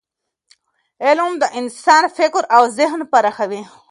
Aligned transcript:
علم 1.05 1.31
د 1.41 1.43
انسان 1.59 2.03
فکر 2.17 2.43
او 2.55 2.63
ذهن 2.77 2.99
پراخوي. 3.11 3.61